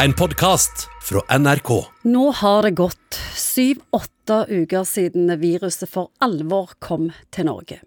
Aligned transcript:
En 0.00 0.12
podkast 0.16 0.88
fra 1.02 1.20
NRK. 1.38 1.70
Nå 2.08 2.24
har 2.40 2.62
det 2.66 2.74
gått 2.78 3.18
syv-åtte 3.38 4.42
uker 4.50 4.84
siden 4.88 5.30
viruset 5.40 5.90
for 5.90 6.10
alvor 6.24 6.72
kom 6.82 7.10
til 7.34 7.46
Norge. 7.48 7.80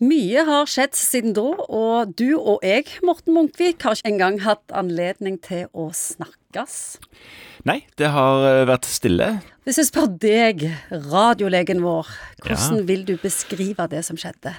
Mye 0.00 0.44
har 0.48 0.68
skjedd 0.70 0.94
siden 0.96 1.34
da, 1.36 1.44
og 1.68 2.14
du 2.16 2.32
og 2.38 2.62
jeg, 2.64 2.86
Morten 3.04 3.34
Munkvik, 3.36 3.82
har 3.84 3.98
ikke 3.98 4.08
engang 4.14 4.38
hatt 4.46 4.72
anledning 4.72 5.36
til 5.44 5.66
å 5.76 5.90
snakkes. 5.96 6.78
Nei, 7.68 7.82
det 8.00 8.08
har 8.14 8.46
eh, 8.48 8.62
vært 8.70 8.88
stille. 8.88 9.28
Hvis 9.68 9.82
jeg 9.82 9.90
spør 9.90 10.08
deg, 10.22 10.64
radiolegen 11.12 11.84
vår, 11.84 12.08
hvordan 12.46 12.80
Ja. 12.80 12.88
vil 12.88 13.04
du 13.04 13.16
beskrive 13.20 13.88
det 13.92 14.04
som 14.08 14.16
skjedde? 14.16 14.54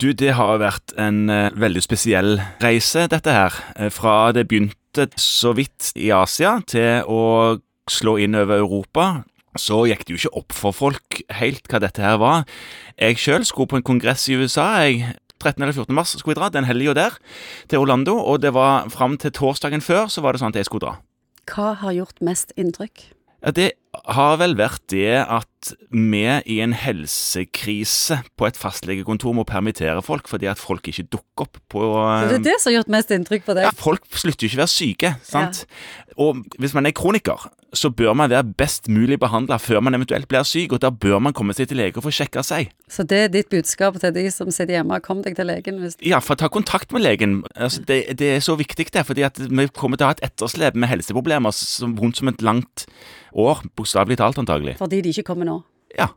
Du, 0.00 0.12
det 0.12 0.34
har 0.36 0.60
vært 0.60 0.92
en 1.00 1.30
eh, 1.32 1.48
veldig 1.56 1.80
spesiell 1.84 2.36
reise, 2.60 3.06
dette 3.08 3.32
her. 3.32 3.56
Eh, 3.76 3.88
fra 3.92 4.32
det 4.36 4.44
begynte 4.52 4.76
så 5.20 5.54
vidt 5.56 5.92
i 5.96 6.10
Asia 6.14 6.58
til 6.66 7.04
å 7.10 7.58
slå 7.90 8.16
inn 8.22 8.36
over 8.38 8.62
Europa, 8.62 9.24
så 9.60 9.84
gikk 9.86 10.06
det 10.06 10.14
jo 10.14 10.20
ikke 10.22 10.40
opp 10.40 10.54
for 10.56 10.74
folk 10.74 11.20
helt 11.38 11.68
hva 11.70 11.80
dette 11.82 12.02
her 12.02 12.16
var. 12.22 12.46
Jeg 12.98 13.20
sjøl 13.22 13.44
skulle 13.46 13.70
på 13.70 13.78
en 13.78 13.86
kongress 13.86 14.26
i 14.28 14.38
USA. 14.40 14.82
jeg 14.82 15.14
13. 15.44 15.62
eller 15.62 15.74
14. 15.76 15.94
mars 15.94 16.14
skulle 16.16 16.34
jeg 16.34 16.40
dra, 16.40 16.48
den 16.54 16.64
helga 16.68 16.94
der, 16.96 17.18
til 17.68 17.82
Orlando. 17.84 18.16
Og 18.16 18.40
det 18.42 18.54
var 18.56 18.88
fram 18.90 19.18
til 19.20 19.34
torsdagen 19.34 19.84
før 19.84 20.08
så 20.08 20.24
var 20.24 20.32
det 20.34 20.42
sånn 20.42 20.54
at 20.54 20.62
jeg 20.62 20.70
skulle 20.70 20.86
dra. 20.86 20.94
Hva 21.50 21.74
har 21.82 21.92
gjort 21.92 22.22
mest 22.24 22.54
inntrykk? 22.56 23.10
Ja, 23.44 23.52
Det 23.52 23.72
har 24.08 24.38
vel 24.40 24.56
vært 24.56 24.80
det 24.88 25.20
at 25.20 25.48
vi 25.90 26.22
i 26.54 26.60
en 26.64 26.74
helsekrise 26.76 28.20
på 28.38 28.46
et 28.48 28.58
fastlegekontor 28.58 29.34
må 29.36 29.44
permittere 29.48 30.02
folk 30.04 30.28
fordi 30.30 30.48
at 30.50 30.60
folk 30.60 30.86
ikke 30.90 31.06
dukker 31.12 31.46
opp 31.46 31.58
på 31.72 31.82
Så 31.84 32.30
det 32.30 32.38
er 32.40 32.46
det 32.50 32.56
som 32.60 32.70
har 32.70 32.78
gjort 32.80 32.92
mest 32.94 33.12
inntrykk 33.14 33.46
på 33.48 33.56
deg? 33.58 33.66
ja, 33.68 33.74
Folk 33.74 34.06
slutter 34.12 34.46
jo 34.46 34.52
ikke 34.52 34.60
å 34.60 34.64
være 34.64 34.74
syke, 34.74 35.14
sant? 35.26 35.64
Og 36.20 36.44
hvis 36.62 36.74
man 36.76 36.86
er 36.86 36.94
kroniker, 36.94 37.48
så 37.74 37.90
bør 37.90 38.12
man 38.14 38.30
være 38.30 38.46
best 38.54 38.86
mulig 38.86 39.16
behandla 39.18 39.56
før 39.58 39.80
man 39.82 39.96
eventuelt 39.98 40.28
blir 40.30 40.44
syk, 40.46 40.76
og 40.76 40.82
da 40.84 40.92
bør 40.94 41.18
man 41.26 41.34
komme 41.34 41.56
seg 41.58 41.66
til 41.72 41.80
lege 41.80 41.98
og 41.98 42.06
få 42.06 42.12
sjekka 42.14 42.44
seg. 42.46 42.70
Så 42.86 43.02
det 43.10 43.18
er 43.24 43.32
ditt 43.34 43.50
budskap 43.50 43.98
til 43.98 44.14
de 44.14 44.28
som 44.30 44.52
sitter 44.54 44.76
hjemme, 44.76 45.00
kom 45.02 45.24
deg 45.26 45.34
til 45.34 45.50
legen 45.50 45.80
hvis 45.82 45.98
Iallfall 46.06 46.38
ta 46.38 46.50
kontakt 46.54 46.94
med 46.94 47.02
legen. 47.02 47.40
Altså, 47.56 47.82
det, 47.88 47.98
det 48.20 48.30
er 48.36 48.44
så 48.46 48.54
viktig, 48.60 48.86
det, 48.94 49.02
fordi 49.08 49.26
at 49.26 49.40
vi 49.42 49.66
kommer 49.74 49.98
til 49.98 50.06
å 50.06 50.12
ha 50.12 50.18
et 50.18 50.24
etterslep 50.30 50.78
med 50.78 50.92
helseproblemer 50.92 51.54
som 51.56 51.96
vondt 51.98 52.22
som 52.22 52.30
et 52.30 52.44
langt 52.46 52.86
år, 53.34 53.64
bokstavelig 53.74 54.20
talt 54.22 54.38
antagelig. 54.38 54.76
fordi 54.78 55.00
de 55.02 55.10
ikke 55.10 55.26
kommer 55.32 55.48
nå. 55.50 55.53
Ja. 55.98 56.10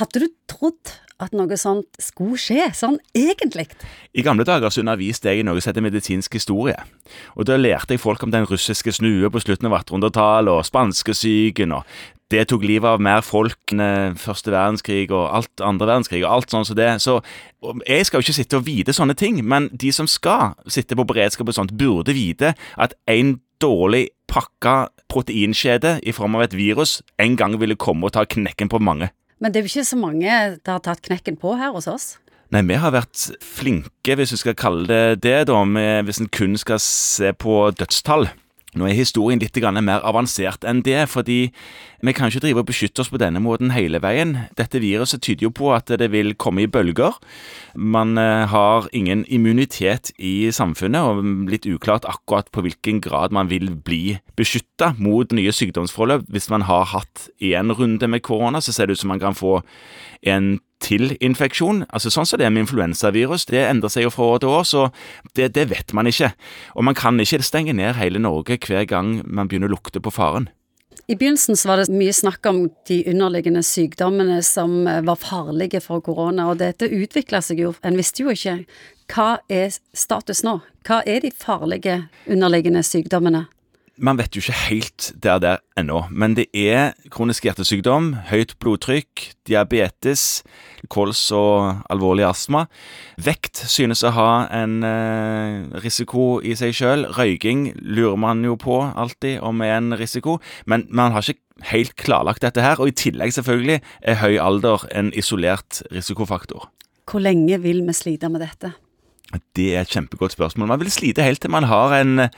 Hadde 0.00 0.24
du 0.24 0.30
trodd 0.50 0.96
at 1.22 1.32
noe 1.32 1.56
sånt 1.56 1.96
skulle 2.02 2.36
skje, 2.40 2.66
sånn 2.76 2.98
egentlig? 3.16 3.70
I 4.12 4.24
gamle 4.26 4.44
dager 4.44 4.72
så 4.72 4.82
underviste 4.82 5.30
jeg 5.32 5.40
i 5.40 5.46
noe 5.46 5.62
som 5.62 5.70
heter 5.70 5.84
medisinsk 5.86 6.36
historie. 6.36 6.76
Og 7.36 7.46
Da 7.48 7.56
lærte 7.56 7.96
jeg 7.96 8.02
folk 8.02 8.22
om 8.26 8.34
den 8.34 8.44
russiske 8.48 8.92
snue 8.92 9.30
på 9.32 9.40
slutten 9.40 9.70
av 9.70 9.78
1800-tallet, 9.80 10.52
og 10.52 10.66
spanskesyken, 10.68 11.72
og 11.72 11.88
det 12.34 12.48
tok 12.50 12.64
livet 12.66 12.90
av 12.90 13.02
mer 13.02 13.22
folk 13.22 13.72
enn 13.72 13.82
eh, 13.84 14.16
første 14.18 14.50
verdenskrig 14.50 15.12
og 15.14 15.28
alt 15.30 15.62
andre 15.62 15.86
verdenskrig 15.86 16.24
og 16.24 16.32
alt 16.32 16.52
sånn 16.52 16.66
som 16.66 16.78
det. 16.78 16.88
Så 17.02 17.20
jeg 17.86 18.08
skal 18.08 18.18
jo 18.18 18.26
ikke 18.26 18.38
sitte 18.40 18.58
og 18.58 18.66
vite 18.66 18.94
sånne 18.96 19.14
ting, 19.18 19.38
men 19.46 19.70
de 19.70 19.92
som 19.94 20.10
skal 20.10 20.56
sitte 20.66 20.98
på 20.98 21.06
beredskap 21.06 21.48
og 21.48 21.56
sånt, 21.56 21.76
burde 21.78 22.16
vite 22.16 22.56
at 22.74 22.96
en 23.06 23.36
dårlig 23.62 24.08
pakka 24.36 24.76
proteinkjede 25.12 25.96
i 26.04 26.12
form 26.12 26.36
av 26.36 26.46
et 26.46 26.56
virus 26.56 27.00
en 27.22 27.38
gang 27.40 27.56
ville 27.60 27.78
komme 27.80 28.08
og 28.08 28.14
ta 28.16 28.26
knekken 28.28 28.68
på 28.72 28.82
mange. 28.82 29.10
Men 29.40 29.52
det 29.52 29.60
er 29.60 29.66
jo 29.66 29.72
ikke 29.72 29.90
så 29.90 29.98
mange 30.00 30.30
det 30.56 30.70
har 30.70 30.82
tatt 30.84 31.04
knekken 31.04 31.40
på 31.40 31.56
her 31.56 31.72
hos 31.74 31.88
oss. 31.90 32.06
Nei, 32.54 32.62
vi 32.62 32.76
har 32.78 32.92
vært 32.94 33.24
flinke, 33.42 34.14
hvis 34.14 34.32
vi 34.36 34.38
skal 34.38 34.54
kalle 34.58 34.86
det 34.86 35.22
det, 35.24 35.38
da, 35.50 35.62
med, 35.66 36.06
hvis 36.06 36.20
en 36.22 36.30
kun 36.30 36.54
skal 36.60 36.78
se 36.82 37.32
på 37.34 37.64
dødstall. 37.74 38.28
Nå 38.76 38.88
er 38.88 38.96
historien 38.96 39.40
litt 39.40 39.56
mer 39.56 40.04
avansert 40.04 40.64
enn 40.64 40.82
det, 40.84 41.08
fordi 41.08 41.50
vi 42.04 42.12
kan 42.12 42.28
ikke 42.28 42.42
drive 42.44 42.60
og 42.60 42.68
beskytte 42.68 43.00
oss 43.00 43.10
på 43.10 43.20
denne 43.20 43.40
måten 43.40 43.72
hele 43.72 43.98
veien. 44.04 44.36
Dette 44.58 44.80
viruset 44.82 45.22
tyder 45.24 45.48
jo 45.48 45.50
på 45.50 45.72
at 45.74 45.88
det 45.88 46.10
vil 46.12 46.34
komme 46.36 46.66
i 46.66 46.68
bølger. 46.68 47.16
Man 47.74 48.18
eh, 48.20 48.44
har 48.52 48.88
ingen 48.92 49.24
immunitet 49.32 50.12
i 50.18 50.52
samfunnet, 50.52 51.00
og 51.00 51.50
litt 51.50 51.66
uklart 51.66 52.04
akkurat 52.08 52.52
på 52.52 52.66
hvilken 52.66 53.00
grad 53.00 53.32
man 53.32 53.48
vil 53.48 53.72
bli 53.72 54.18
beskytta 54.36 54.92
mot 55.00 55.32
nye 55.32 55.54
sykdomsforløp. 55.56 56.28
Hvis 56.28 56.50
man 56.52 56.68
har 56.68 56.84
hatt 56.92 57.28
én 57.40 57.72
runde 57.72 58.08
med 58.12 58.22
korona, 58.22 58.60
så 58.60 58.76
ser 58.76 58.86
det 58.86 58.98
ut 58.98 59.04
som 59.04 59.14
man 59.14 59.22
kan 59.22 59.36
få 59.36 59.62
en 60.26 60.58
til 60.86 61.16
infeksjon. 61.20 61.84
Altså 61.90 62.12
Sånn 62.14 62.28
som 62.28 62.40
det 62.40 62.48
er 62.48 62.54
med 62.54 62.66
influensavirus. 62.66 63.48
Det 63.50 63.64
endrer 63.66 63.92
seg 63.92 64.06
jo 64.06 64.12
fra 64.14 64.30
år 64.34 64.44
til 64.44 64.54
år, 64.54 64.66
så 64.68 64.84
det, 65.38 65.52
det 65.58 65.68
vet 65.72 65.94
man 65.96 66.10
ikke. 66.10 66.32
Og 66.78 66.86
man 66.86 66.98
kan 66.98 67.18
ikke 67.20 67.42
stenge 67.44 67.74
ned 67.76 67.98
hele 67.98 68.22
Norge 68.22 68.58
hver 68.62 68.86
gang 68.88 69.18
man 69.26 69.50
begynner 69.50 69.70
å 69.70 69.76
lukte 69.76 70.02
på 70.02 70.14
faren. 70.14 70.48
I 71.06 71.14
begynnelsen 71.14 71.58
var 71.68 71.78
det 71.78 71.94
mye 71.94 72.14
snakk 72.14 72.46
om 72.50 72.64
de 72.88 72.96
underliggende 73.12 73.62
sykdommene 73.62 74.40
som 74.42 74.88
eh, 74.90 75.04
var 75.06 75.20
farlige 75.22 75.78
for 75.84 76.02
korona, 76.02 76.48
og 76.50 76.58
dette 76.58 76.88
utvikla 76.90 77.38
seg 77.44 77.62
jo. 77.62 77.74
En 77.86 77.98
visste 77.98 78.24
jo 78.24 78.34
ikke 78.34 78.58
hva 79.12 79.36
er 79.46 79.70
status 79.94 80.42
nå? 80.42 80.58
Hva 80.86 81.04
er 81.06 81.22
de 81.22 81.30
farlige 81.30 82.00
underliggende 82.26 82.82
sykdommene? 82.82 83.44
Man 83.96 84.18
vet 84.20 84.36
jo 84.36 84.42
ikke 84.42 84.58
helt 84.66 85.06
der 85.24 85.38
det 85.40 85.50
er 85.54 85.62
ennå, 85.80 86.02
men 86.12 86.34
det 86.36 86.50
er 86.52 86.92
kronisk 87.12 87.46
hjertesykdom, 87.46 88.10
høyt 88.28 88.52
blodtrykk, 88.60 89.22
diabetes, 89.48 90.42
kols 90.92 91.22
og 91.32 91.80
alvorlig 91.88 92.26
astma. 92.28 92.66
Vekt 93.16 93.62
synes 93.72 94.04
å 94.04 94.12
ha 94.12 94.28
en 94.52 94.84
eh, 94.84 95.80
risiko 95.80 96.42
i 96.44 96.52
seg 96.60 96.76
sjøl. 96.76 97.08
Røyking 97.16 97.70
lurer 97.80 98.20
man 98.20 98.44
jo 98.44 98.58
på 98.60 98.82
alltid 98.84 99.40
om 99.40 99.64
er 99.64 99.78
en 99.78 99.96
risiko, 99.96 100.42
men 100.68 100.84
man 100.92 101.16
har 101.16 101.24
ikke 101.24 101.70
helt 101.72 101.96
klarlagt 101.96 102.44
dette 102.44 102.60
her. 102.60 102.76
Og 102.76 102.92
i 102.92 102.98
tillegg 103.00 103.32
selvfølgelig 103.32 103.80
er 104.04 104.20
høy 104.20 104.36
alder 104.36 104.84
en 104.92 105.08
isolert 105.16 105.80
risikofaktor. 105.88 106.68
Hvor 107.08 107.24
lenge 107.24 107.62
vil 107.64 107.80
vi 107.86 107.96
slite 107.96 108.28
med 108.28 108.44
dette? 108.44 108.76
Det 109.56 109.72
er 109.74 109.82
et 109.82 109.92
kjempegodt 109.92 110.36
spørsmål. 110.36 110.70
Man 110.70 110.80
vil 110.84 110.92
slite 110.94 111.24
helt 111.24 111.42
til 111.42 111.50
man 111.50 111.66
har 111.66 111.94
en 111.98 112.28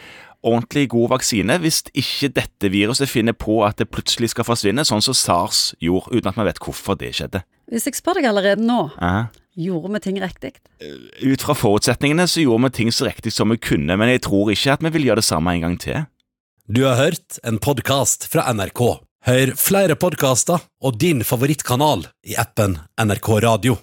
ordentlig 0.47 0.89
god 0.93 1.11
vaksine, 1.17 1.59
hvis 1.63 1.83
ikke 1.91 2.31
dette 2.37 2.71
viruset 2.71 3.11
finner 3.11 3.35
på 3.35 3.61
at 3.67 3.81
det 3.81 3.89
plutselig 3.91 4.31
skal 4.33 4.47
forsvinne, 4.47 4.85
sånn 4.87 5.03
som 5.05 5.17
SARS 5.17 5.73
gjorde, 5.83 6.15
uten 6.15 6.31
at 6.31 6.39
man 6.39 6.47
vet 6.49 6.61
hvorfor 6.63 6.99
det 6.99 7.15
skjedde. 7.19 7.43
Hvis 7.69 7.89
jeg 7.89 7.99
spør 7.99 8.21
deg 8.21 8.29
allerede 8.31 8.65
nå, 8.65 8.87
Aha. 9.03 9.27
gjorde 9.59 9.91
vi 9.97 10.03
ting 10.07 10.21
riktig? 10.23 10.55
Ut 11.21 11.45
fra 11.45 11.57
forutsetningene 11.59 12.29
så 12.31 12.45
gjorde 12.45 12.69
vi 12.69 12.77
ting 12.79 12.95
så 12.95 13.09
riktig 13.11 13.35
som 13.35 13.51
vi 13.53 13.59
kunne, 13.61 13.99
men 13.99 14.15
jeg 14.15 14.25
tror 14.29 14.55
ikke 14.55 14.79
at 14.79 14.87
vi 14.87 14.95
vil 14.95 15.11
gjøre 15.11 15.23
det 15.23 15.29
samme 15.29 15.57
en 15.57 15.67
gang 15.67 15.77
til. 15.83 16.07
Du 16.69 16.85
har 16.85 17.01
hørt 17.01 17.41
en 17.49 17.59
podkast 17.59 18.29
fra 18.31 18.47
NRK. 18.53 18.83
Hør 19.29 19.53
flere 19.59 19.97
podkaster 19.99 20.63
og 20.85 20.99
din 21.01 21.25
favorittkanal 21.27 22.07
i 22.29 22.39
appen 22.39 22.79
NRK 23.03 23.31
Radio. 23.43 23.77